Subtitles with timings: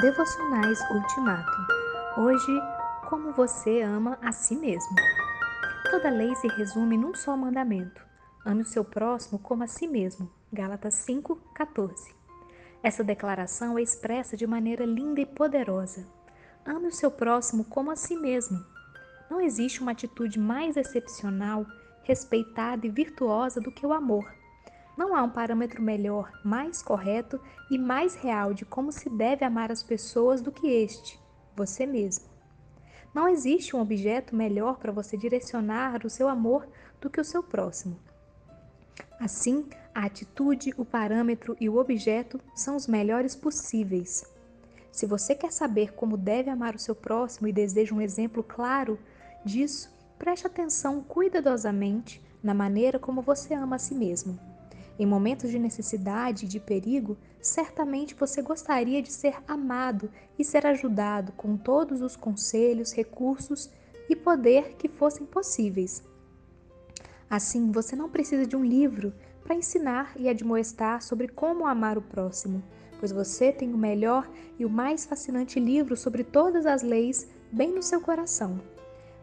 [0.00, 1.52] Devocionais Ultimato.
[2.16, 2.62] Hoje,
[3.10, 4.96] como você ama a si mesmo.
[5.90, 8.02] Toda lei se resume num só mandamento:
[8.42, 10.32] ame o seu próximo como a si mesmo.
[10.50, 12.14] Gálatas 5:14.
[12.82, 16.08] Essa declaração é expressa de maneira linda e poderosa.
[16.64, 18.64] Ame o seu próximo como a si mesmo.
[19.30, 21.66] Não existe uma atitude mais excepcional,
[22.02, 24.24] respeitada e virtuosa do que o amor.
[24.96, 29.72] Não há um parâmetro melhor, mais correto e mais real de como se deve amar
[29.72, 31.18] as pessoas do que este,
[31.56, 32.26] você mesmo.
[33.14, 36.66] Não existe um objeto melhor para você direcionar o seu amor
[37.00, 37.98] do que o seu próximo.
[39.20, 44.24] Assim, a atitude, o parâmetro e o objeto são os melhores possíveis.
[44.90, 48.98] Se você quer saber como deve amar o seu próximo e deseja um exemplo claro
[49.44, 54.51] disso, preste atenção cuidadosamente na maneira como você ama a si mesmo.
[54.98, 60.66] Em momentos de necessidade e de perigo, certamente você gostaria de ser amado e ser
[60.66, 63.70] ajudado com todos os conselhos, recursos
[64.08, 66.02] e poder que fossem possíveis.
[67.28, 72.02] Assim, você não precisa de um livro para ensinar e admoestar sobre como amar o
[72.02, 72.62] próximo,
[73.00, 77.72] pois você tem o melhor e o mais fascinante livro sobre todas as leis bem
[77.72, 78.60] no seu coração.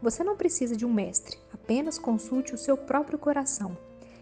[0.00, 3.76] Você não precisa de um mestre, apenas consulte o seu próprio coração.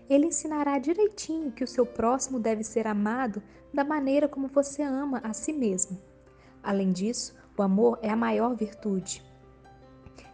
[0.09, 5.21] Ele ensinará direitinho que o seu próximo deve ser amado da maneira como você ama
[5.25, 5.99] a si mesmo.
[6.63, 9.23] Além disso, o amor é a maior virtude.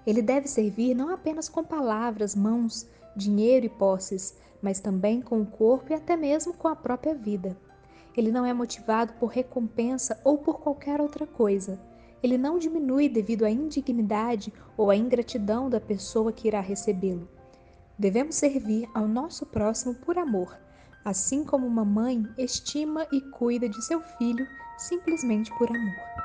[0.06, 5.46] Ele deve servir não apenas com palavras, mãos, dinheiro e posses, mas também com o
[5.46, 7.56] corpo e até mesmo com a própria vida.
[8.16, 11.78] Ele não é motivado por recompensa ou por qualquer outra coisa.
[12.22, 17.28] Ele não diminui devido à indignidade ou à ingratidão da pessoa que irá recebê-lo.
[18.01, 20.59] Devemos servir ao nosso próximo por amor,
[21.05, 24.48] assim como uma mãe estima e cuida de seu filho
[24.79, 26.19] simplesmente por amor.